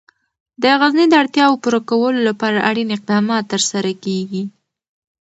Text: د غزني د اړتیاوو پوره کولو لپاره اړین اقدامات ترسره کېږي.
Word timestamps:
د 0.61 0.63
غزني 0.79 1.05
د 1.09 1.13
اړتیاوو 1.23 1.61
پوره 1.63 1.79
کولو 1.89 2.19
لپاره 2.29 2.65
اړین 2.69 2.89
اقدامات 2.97 3.43
ترسره 3.53 3.91
کېږي. 4.03 4.43